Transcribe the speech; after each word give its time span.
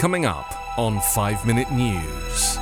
Coming 0.00 0.24
up 0.24 0.78
on 0.78 0.98
5 0.98 1.44
Minute 1.44 1.70
News. 1.70 2.56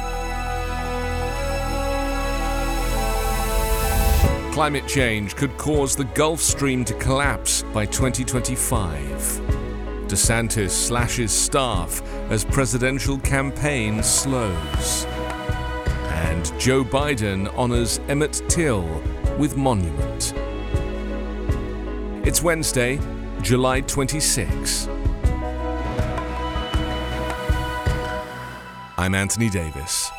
Climate 4.53 4.89
change 4.89 5.37
could 5.37 5.57
cause 5.57 5.94
the 5.94 6.08
Gulf 6.16 6.41
Stream 6.41 6.85
to 6.85 6.94
collapse 6.94 7.62
by 7.73 7.87
2025. 7.87 9.05
DeSantis 10.09 10.71
slashes 10.71 11.30
staff 11.30 12.03
as 12.29 12.45
presidential 12.45 13.19
campaign 13.19 14.02
slows. 14.02 15.05
And 16.25 16.52
Joe 16.59 16.82
Biden 16.82 17.57
honors 17.57 18.00
Emmett 18.09 18.43
Till 18.48 18.82
with 19.39 19.57
monument. 19.57 20.34
It's 22.27 22.43
Wednesday, 22.43 22.98
July 23.43 23.82
26. 23.82 24.98
I'm 28.98 29.14
Anthony 29.14 29.48
Davis. 29.48 30.11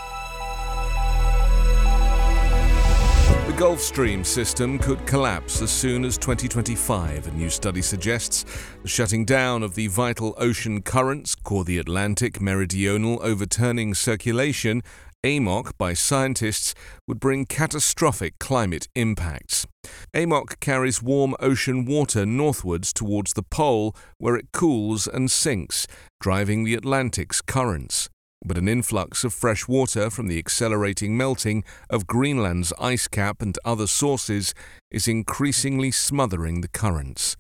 The 3.46 3.54
Gulf 3.58 3.82
Stream 3.82 4.24
system 4.24 4.80
could 4.80 5.06
collapse 5.06 5.62
as 5.62 5.70
soon 5.70 6.06
as 6.06 6.18
2025, 6.18 7.28
a 7.28 7.32
new 7.32 7.50
study 7.50 7.82
suggests. 7.82 8.46
The 8.82 8.88
shutting 8.88 9.26
down 9.26 9.64
of 9.64 9.76
the 9.76 9.88
vital 9.88 10.34
ocean 10.38 10.82
currents, 10.82 11.36
called 11.36 11.68
the 11.68 11.78
Atlantic 11.78 12.40
Meridional 12.40 13.20
Overturning 13.22 13.96
Circulation, 13.96 14.82
AMOC 15.26 15.74
by 15.78 15.94
scientists 15.94 16.74
would 17.06 17.20
bring 17.20 17.46
catastrophic 17.46 18.40
climate 18.40 18.88
impacts. 18.96 19.68
AMOC 20.16 20.58
carries 20.62 21.04
warm 21.04 21.36
ocean 21.42 21.84
water 21.84 22.26
northwards 22.26 22.94
towards 22.94 23.34
the 23.34 23.44
pole 23.44 23.94
where 24.20 24.38
it 24.38 24.54
cools 24.54 25.06
and 25.06 25.30
sinks, 25.30 25.86
driving 26.22 26.64
the 26.64 26.76
Atlantic's 26.76 27.42
currents. 27.42 28.10
But 28.44 28.58
an 28.58 28.70
influx 28.70 29.24
of 29.24 29.34
fresh 29.34 29.68
water 29.68 30.10
from 30.10 30.28
the 30.28 30.40
accelerating 30.40 31.18
melting 31.18 31.64
of 31.90 32.08
Greenland's 32.08 32.72
ice 32.80 33.08
cap 33.08 33.42
and 33.42 33.58
other 33.66 33.88
sources 33.88 34.54
is 34.90 35.08
increasingly 35.08 35.92
smothering 35.92 36.62
the 36.62 36.70
currents. 36.70 37.36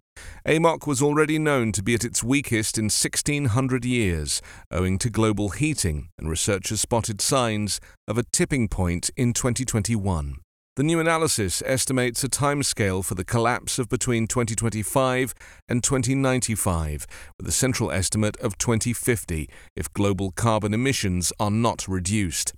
AMOC 0.45 0.85
was 0.85 1.01
already 1.01 1.39
known 1.39 1.71
to 1.71 1.81
be 1.81 1.95
at 1.95 2.03
its 2.03 2.23
weakest 2.23 2.77
in 2.77 2.85
1600 2.85 3.85
years, 3.85 4.41
owing 4.69 4.97
to 4.99 5.09
global 5.09 5.49
heating, 5.49 6.09
and 6.17 6.29
researchers 6.29 6.81
spotted 6.81 7.21
signs 7.21 7.79
of 8.07 8.17
a 8.17 8.23
tipping 8.23 8.67
point 8.67 9.09
in 9.15 9.31
2021. 9.31 10.35
The 10.79 10.85
new 10.85 11.01
analysis 11.01 11.61
estimates 11.65 12.23
a 12.23 12.29
timescale 12.29 13.03
for 13.03 13.13
the 13.13 13.25
collapse 13.25 13.79
of 13.79 13.89
between 13.89 14.27
2025 14.27 15.33
and 15.67 15.83
2095, 15.83 17.05
with 17.37 17.45
a 17.49 17.51
central 17.51 17.91
estimate 17.91 18.37
of 18.37 18.57
2050 18.57 19.49
if 19.75 19.91
global 19.91 20.31
carbon 20.31 20.73
emissions 20.73 21.33
are 21.37 21.51
not 21.51 21.85
reduced. 21.85 22.53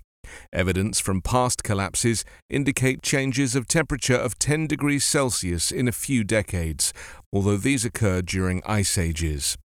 Evidence 0.52 1.00
from 1.00 1.20
past 1.20 1.64
collapses 1.64 2.24
indicate 2.48 3.02
changes 3.02 3.56
of 3.56 3.66
temperature 3.66 4.14
of 4.14 4.38
10 4.38 4.68
degrees 4.68 5.04
Celsius 5.04 5.72
in 5.72 5.88
a 5.88 5.90
few 5.90 6.22
decades, 6.22 6.92
although 7.32 7.56
these 7.56 7.84
occurred 7.84 8.26
during 8.26 8.62
ice 8.64 8.96
ages. 8.96 9.58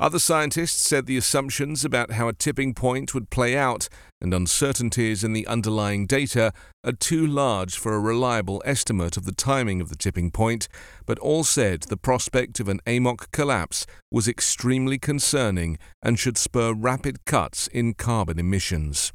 Other 0.00 0.18
scientists 0.18 0.88
said 0.88 1.04
the 1.04 1.18
assumptions 1.18 1.84
about 1.84 2.12
how 2.12 2.26
a 2.26 2.32
tipping 2.32 2.72
point 2.72 3.12
would 3.12 3.28
play 3.28 3.54
out 3.54 3.86
and 4.18 4.32
uncertainties 4.32 5.22
in 5.22 5.34
the 5.34 5.46
underlying 5.46 6.06
data 6.06 6.54
are 6.82 6.92
too 6.92 7.26
large 7.26 7.76
for 7.76 7.92
a 7.92 8.00
reliable 8.00 8.62
estimate 8.64 9.18
of 9.18 9.26
the 9.26 9.32
timing 9.32 9.78
of 9.78 9.90
the 9.90 9.96
tipping 9.96 10.30
point, 10.30 10.68
but 11.04 11.18
all 11.18 11.44
said 11.44 11.82
the 11.82 11.98
prospect 11.98 12.60
of 12.60 12.68
an 12.68 12.80
AMOC 12.86 13.30
collapse 13.30 13.86
was 14.10 14.26
extremely 14.26 14.98
concerning 14.98 15.78
and 16.02 16.18
should 16.18 16.38
spur 16.38 16.72
rapid 16.72 17.26
cuts 17.26 17.66
in 17.66 17.92
carbon 17.92 18.38
emissions. 18.38 19.12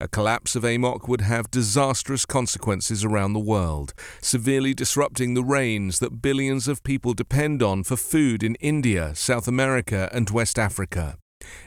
A 0.00 0.08
collapse 0.08 0.56
of 0.56 0.62
AMOC 0.64 1.08
would 1.08 1.22
have 1.22 1.50
disastrous 1.50 2.26
consequences 2.26 3.04
around 3.04 3.32
the 3.32 3.38
world, 3.38 3.94
severely 4.20 4.74
disrupting 4.74 5.34
the 5.34 5.44
rains 5.44 5.98
that 5.98 6.22
billions 6.22 6.68
of 6.68 6.82
people 6.82 7.14
depend 7.14 7.62
on 7.62 7.82
for 7.82 7.96
food 7.96 8.42
in 8.42 8.54
India, 8.56 9.14
South 9.14 9.48
America, 9.48 10.08
and 10.12 10.30
West 10.30 10.58
Africa. 10.58 11.16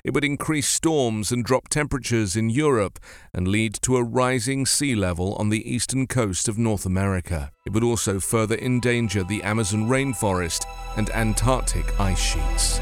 It 0.04 0.14
would 0.14 0.24
increase 0.24 0.68
storms 0.68 1.32
and 1.32 1.44
drop 1.44 1.68
temperatures 1.68 2.36
in 2.36 2.50
Europe 2.50 3.00
and 3.34 3.48
lead 3.48 3.76
to 3.82 3.98
a 3.98 4.04
rising 4.04 4.66
sea 4.66 4.96
level 4.96 5.36
on 5.36 5.50
the 5.50 5.70
eastern 5.70 6.08
coast 6.08 6.48
of 6.48 6.58
North 6.58 6.86
America. 6.86 7.52
It 7.66 7.74
would 7.74 7.84
also 7.84 8.20
further 8.20 8.56
endanger 8.56 9.24
the 9.24 9.44
Amazon 9.44 9.88
rainforest 9.88 10.66
and 10.98 11.10
Antarctic 11.10 12.00
ice 12.00 12.20
sheets. 12.20 12.80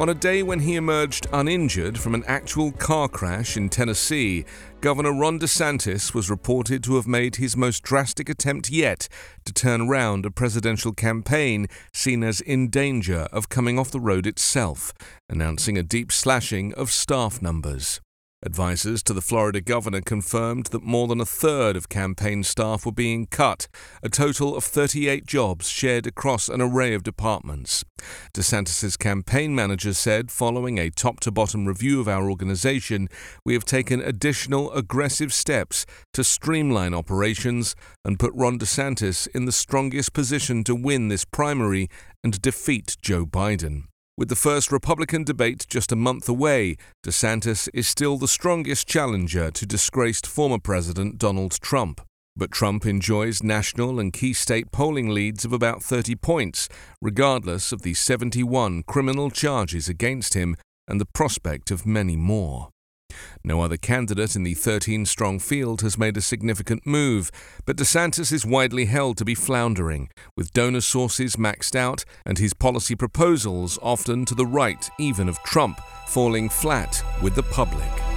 On 0.00 0.08
a 0.08 0.14
day 0.14 0.42
when 0.42 0.60
he 0.60 0.76
emerged 0.76 1.26
uninjured 1.30 1.98
from 1.98 2.14
an 2.14 2.24
actual 2.26 2.72
car 2.72 3.06
crash 3.06 3.58
in 3.58 3.68
Tennessee, 3.68 4.46
Governor 4.80 5.12
Ron 5.12 5.38
DeSantis 5.38 6.14
was 6.14 6.30
reported 6.30 6.82
to 6.84 6.96
have 6.96 7.06
made 7.06 7.36
his 7.36 7.54
most 7.54 7.82
drastic 7.82 8.30
attempt 8.30 8.70
yet 8.70 9.08
to 9.44 9.52
turn 9.52 9.88
round 9.88 10.24
a 10.24 10.30
presidential 10.30 10.92
campaign 10.92 11.66
seen 11.92 12.24
as 12.24 12.40
in 12.40 12.70
danger 12.70 13.28
of 13.30 13.50
coming 13.50 13.78
off 13.78 13.90
the 13.90 14.00
road 14.00 14.26
itself, 14.26 14.94
announcing 15.28 15.76
a 15.76 15.82
deep 15.82 16.10
slashing 16.10 16.72
of 16.74 16.90
staff 16.90 17.42
numbers. 17.42 18.00
Advisers 18.42 19.02
to 19.02 19.12
the 19.12 19.20
Florida 19.20 19.60
governor 19.60 20.00
confirmed 20.00 20.66
that 20.66 20.82
more 20.82 21.06
than 21.06 21.20
a 21.20 21.26
third 21.26 21.76
of 21.76 21.90
campaign 21.90 22.42
staff 22.42 22.86
were 22.86 22.92
being 22.92 23.26
cut, 23.26 23.68
a 24.02 24.08
total 24.08 24.56
of 24.56 24.64
38 24.64 25.26
jobs 25.26 25.68
shared 25.68 26.06
across 26.06 26.48
an 26.48 26.62
array 26.62 26.94
of 26.94 27.02
departments. 27.02 27.84
DeSantis' 28.32 28.98
campaign 28.98 29.54
manager 29.54 29.92
said, 29.92 30.30
following 30.30 30.78
a 30.78 30.88
top 30.88 31.20
to 31.20 31.30
bottom 31.30 31.68
review 31.68 32.00
of 32.00 32.08
our 32.08 32.30
organization, 32.30 33.08
we 33.44 33.52
have 33.52 33.66
taken 33.66 34.00
additional 34.00 34.72
aggressive 34.72 35.34
steps 35.34 35.84
to 36.14 36.24
streamline 36.24 36.94
operations 36.94 37.76
and 38.06 38.18
put 38.18 38.32
Ron 38.34 38.58
DeSantis 38.58 39.28
in 39.34 39.44
the 39.44 39.52
strongest 39.52 40.14
position 40.14 40.64
to 40.64 40.74
win 40.74 41.08
this 41.08 41.26
primary 41.26 41.90
and 42.24 42.40
defeat 42.40 42.96
Joe 43.02 43.26
Biden. 43.26 43.89
With 44.20 44.28
the 44.28 44.36
first 44.36 44.70
Republican 44.70 45.24
debate 45.24 45.64
just 45.66 45.92
a 45.92 45.96
month 45.96 46.28
away, 46.28 46.76
DeSantis 47.02 47.70
is 47.72 47.88
still 47.88 48.18
the 48.18 48.28
strongest 48.28 48.86
challenger 48.86 49.50
to 49.52 49.64
disgraced 49.64 50.26
former 50.26 50.58
President 50.58 51.16
Donald 51.16 51.52
Trump. 51.62 52.02
But 52.36 52.50
Trump 52.50 52.84
enjoys 52.84 53.42
national 53.42 53.98
and 53.98 54.12
key 54.12 54.34
state 54.34 54.72
polling 54.72 55.08
leads 55.08 55.46
of 55.46 55.54
about 55.54 55.82
30 55.82 56.16
points, 56.16 56.68
regardless 57.00 57.72
of 57.72 57.80
the 57.80 57.94
71 57.94 58.82
criminal 58.82 59.30
charges 59.30 59.88
against 59.88 60.34
him 60.34 60.54
and 60.86 61.00
the 61.00 61.08
prospect 61.14 61.70
of 61.70 61.86
many 61.86 62.14
more. 62.14 62.68
No 63.44 63.60
other 63.60 63.76
candidate 63.76 64.36
in 64.36 64.42
the 64.42 64.54
13 64.54 65.06
strong 65.06 65.38
field 65.38 65.82
has 65.82 65.98
made 65.98 66.16
a 66.16 66.20
significant 66.20 66.86
move, 66.86 67.30
but 67.64 67.76
DeSantis 67.76 68.32
is 68.32 68.46
widely 68.46 68.86
held 68.86 69.16
to 69.18 69.24
be 69.24 69.34
floundering, 69.34 70.10
with 70.36 70.52
donor 70.52 70.80
sources 70.80 71.36
maxed 71.36 71.76
out 71.76 72.04
and 72.24 72.38
his 72.38 72.54
policy 72.54 72.94
proposals, 72.94 73.78
often 73.82 74.24
to 74.24 74.34
the 74.34 74.46
right 74.46 74.90
even 74.98 75.28
of 75.28 75.42
Trump, 75.42 75.80
falling 76.08 76.48
flat 76.48 77.02
with 77.22 77.34
the 77.34 77.42
public. 77.44 78.09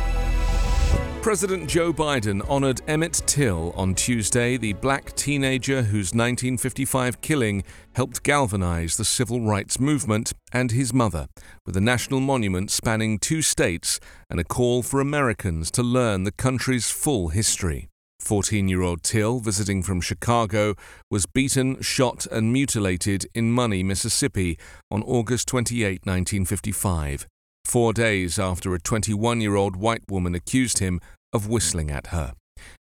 President 1.24 1.70
Joe 1.70 1.94
Biden 1.94 2.46
honored 2.50 2.82
Emmett 2.86 3.22
Till 3.26 3.72
on 3.78 3.96
Tuesday, 3.96 4.58
the 4.58 4.74
black 4.74 5.16
teenager 5.16 5.82
whose 5.82 6.14
1955 6.14 7.22
killing 7.22 7.64
helped 7.94 8.24
galvanize 8.24 8.98
the 8.98 9.06
civil 9.06 9.40
rights 9.40 9.80
movement, 9.80 10.34
and 10.52 10.72
his 10.72 10.94
mother, 10.94 11.28
with 11.66 11.78
a 11.78 11.82
national 11.82 12.20
monument 12.20 12.72
spanning 12.72 13.18
two 13.18 13.42
states 13.42 14.02
and 14.30 14.38
a 14.38 14.44
call 14.44 14.84
for 14.84 15.00
Americans 15.00 15.72
to 15.72 15.82
learn 15.82 16.26
the 16.26 16.32
country's 16.34 16.92
full 16.92 17.30
history. 17.30 17.88
14 18.20 18.68
year 18.68 18.82
old 18.82 19.02
Till, 19.02 19.40
visiting 19.40 19.82
from 19.82 20.02
Chicago, 20.02 20.76
was 21.10 21.26
beaten, 21.26 21.82
shot, 21.82 22.28
and 22.34 22.52
mutilated 22.52 23.26
in 23.34 23.50
Money, 23.50 23.82
Mississippi 23.82 24.60
on 24.92 25.02
August 25.04 25.48
28, 25.48 26.06
1955 26.06 27.28
four 27.66 27.94
days 27.94 28.38
after 28.38 28.74
a 28.74 28.80
21 28.80 29.42
year 29.42 29.56
old 29.56 29.76
white 29.76 30.04
woman 30.10 30.36
accused 30.36 30.80
him 30.80 31.00
of 31.32 31.48
whistling 31.48 31.90
at 31.90 32.08
her. 32.08 32.34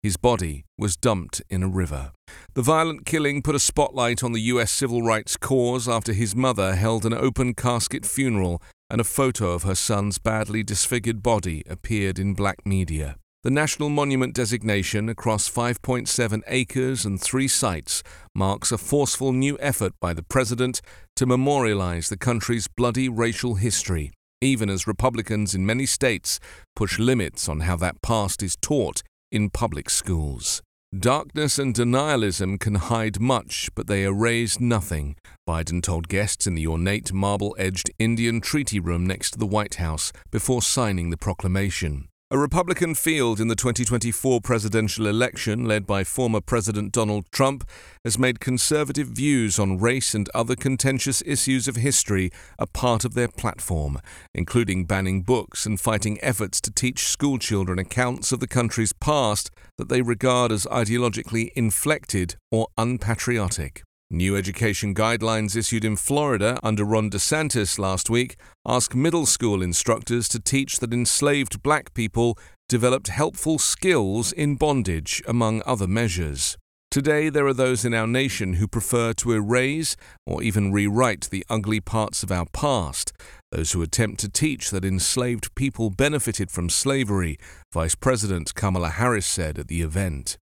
His 0.02 0.18
body 0.18 0.66
was 0.78 0.98
dumped 0.98 1.42
in 1.50 1.64
a 1.64 1.68
river. 1.68 2.12
The 2.54 2.62
violent 2.62 3.06
killing 3.06 3.42
put 3.42 3.56
a 3.56 3.60
spotlight 3.60 4.24
on 4.24 4.32
the 4.34 4.42
U.S. 4.54 4.72
civil 4.72 5.02
rights 5.02 5.38
cause 5.38 5.88
after 5.88 6.14
his 6.14 6.36
mother 6.36 6.76
held 6.76 7.06
an 7.06 7.14
open 7.14 7.54
casket 7.54 8.06
funeral 8.06 8.62
and 8.90 9.00
a 9.00 9.06
photo 9.06 9.52
of 9.52 9.64
her 9.64 9.76
son's 9.76 10.18
badly 10.18 10.64
disfigured 10.64 11.22
body 11.22 11.64
appeared 11.70 12.20
in 12.20 12.34
black 12.34 12.66
media. 12.66 13.16
The 13.44 13.52
National 13.52 13.90
Monument 13.90 14.34
designation 14.34 15.08
across 15.08 15.50
5.7 15.50 16.42
acres 16.48 17.06
and 17.06 17.22
three 17.22 17.48
sites 17.48 18.04
marks 18.36 18.72
a 18.72 18.78
forceful 18.78 19.32
new 19.32 19.58
effort 19.62 19.94
by 20.02 20.14
the 20.14 20.24
President 20.24 20.82
to 21.16 21.26
memorialize 21.26 22.10
the 22.10 22.18
country's 22.18 22.68
bloody 22.68 23.08
racial 23.08 23.56
history 23.56 24.12
even 24.42 24.70
as 24.70 24.88
Republicans 24.88 25.54
in 25.54 25.66
many 25.66 25.86
states 25.86 26.40
push 26.76 27.00
limits 27.00 27.50
on 27.50 27.62
how 27.62 27.76
that 27.76 28.02
past 28.02 28.42
is 28.42 28.56
taught 28.62 29.02
in 29.32 29.50
public 29.50 29.90
schools. 29.90 30.62
Darkness 30.98 31.60
and 31.60 31.76
denialism 31.76 32.60
can 32.60 32.76
hide 32.76 33.20
much, 33.20 33.70
but 33.76 33.86
they 33.86 34.04
erase 34.04 34.60
nothing, 34.60 35.16
Biden 35.48 35.84
told 35.84 36.08
guests 36.08 36.48
in 36.48 36.56
the 36.56 36.66
ornate 36.66 37.14
marble 37.14 37.56
edged 37.60 37.92
Indian 38.00 38.42
treaty 38.42 38.80
room 38.80 39.06
next 39.06 39.32
to 39.32 39.38
the 39.38 39.46
White 39.46 39.76
House 39.76 40.12
before 40.32 40.64
signing 40.64 41.12
the 41.12 41.18
proclamation. 41.18 42.08
A 42.32 42.38
Republican 42.38 42.94
field 42.94 43.40
in 43.40 43.48
the 43.48 43.56
2024 43.56 44.40
presidential 44.42 45.08
election, 45.08 45.66
led 45.66 45.88
by 45.88 46.04
former 46.04 46.42
President 46.42 46.92
Donald 46.92 47.26
Trump, 47.32 47.68
has 48.04 48.20
made 48.20 48.40
conservative 48.40 49.08
views 49.08 49.58
on 49.58 49.80
race 49.80 50.14
and 50.14 50.30
other 50.36 50.56
contentious 50.56 51.24
issues 51.26 51.68
of 51.68 51.76
history 51.76 52.30
a 52.60 52.68
part 52.68 53.04
of 53.04 53.16
their 53.16 53.30
platform, 53.30 53.98
including 54.36 54.86
banning 54.86 55.24
books 55.24 55.66
and 55.66 55.82
fighting 55.82 56.20
efforts 56.22 56.62
to 56.62 56.70
teach 56.70 57.08
schoolchildren 57.08 57.80
accounts 57.80 58.32
of 58.32 58.40
the 58.40 58.48
country's 58.48 58.94
past 58.94 59.50
that 59.80 59.90
they 59.90 60.04
regard 60.04 60.52
as 60.52 60.68
ideologically 60.68 61.50
inflected 61.56 62.36
or 62.52 62.68
unpatriotic. 62.78 63.82
New 64.12 64.36
education 64.36 64.96
guidelines 64.96 65.56
issued 65.56 65.86
in 65.86 65.96
Florida 65.96 66.60
under 66.64 66.84
Ron 66.84 67.12
DeSantis 67.12 67.78
last 67.78 68.10
week 68.10 68.38
ask 68.66 68.96
middle 68.96 69.28
school 69.28 69.62
instructors 69.62 70.28
to 70.30 70.40
teach 70.40 70.80
that 70.80 70.92
enslaved 70.92 71.62
black 71.62 71.94
people 71.94 72.36
developed 72.68 73.10
helpful 73.10 73.60
skills 73.60 74.32
in 74.32 74.56
bondage, 74.56 75.22
among 75.28 75.62
other 75.64 75.86
measures. 75.86 76.58
Today, 76.90 77.30
there 77.30 77.46
are 77.46 77.54
those 77.54 77.86
in 77.86 77.94
our 77.94 78.08
nation 78.08 78.54
who 78.54 78.68
prefer 78.68 79.14
to 79.14 79.32
erase 79.32 79.96
or 80.26 80.42
even 80.42 80.72
rewrite 80.72 81.30
the 81.30 81.46
ugly 81.48 81.80
parts 81.80 82.24
of 82.24 82.32
our 82.32 82.48
past, 82.52 83.14
those 83.52 83.74
who 83.74 83.84
attempt 83.84 84.20
to 84.22 84.30
teach 84.30 84.72
that 84.72 84.84
enslaved 84.84 85.54
people 85.54 85.92
benefited 85.92 86.50
from 86.50 86.68
slavery, 86.68 87.38
Vice 87.72 87.94
President 87.94 88.56
Kamala 88.56 88.90
Harris 88.90 89.28
said 89.28 89.60
at 89.60 89.68
the 89.68 89.84
event. 89.84 90.40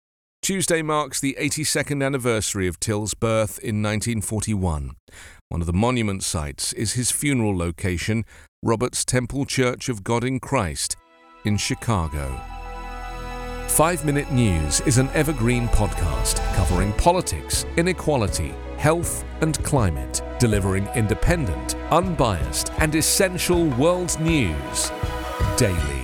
Tuesday 0.45 0.83
marks 0.83 1.21
the 1.21 1.35
82nd 1.41 2.05
anniversary 2.05 2.69
of 2.69 2.79
Till's 2.79 3.15
birth 3.15 3.59
in 3.61 3.83
1941. 3.83 4.91
One 5.49 5.61
of 5.63 5.67
the 5.67 5.73
monument 5.73 6.23
sites 6.23 6.75
is 6.75 6.93
his 6.93 7.11
funeral 7.11 7.57
location, 7.57 8.27
Roberts 8.63 9.07
Temple 9.07 9.47
Church 9.47 9.89
of 9.89 10.05
God 10.05 10.23
in 10.23 10.41
Christ, 10.41 10.97
in 11.47 11.57
Chicago. 11.57 12.39
5 13.69 14.05
Minute 14.05 14.31
News 14.33 14.83
is 14.83 14.99
an 14.99 15.09
evergreen 15.15 15.67
podcast 15.69 16.45
covering 16.55 16.93
politics, 16.93 17.65
inequality, 17.79 18.53
health, 18.77 19.25
and 19.41 19.59
climate, 19.65 20.21
delivering 20.39 20.87
independent, 20.89 21.75
unbiased, 21.91 22.71
and 22.81 22.95
essential 22.95 23.65
world 23.79 24.21
news 24.21 24.93
daily. 25.57 26.04